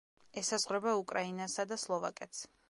[0.41, 2.43] ესაზღვრება უკრაინასა და სლოვაკეთს.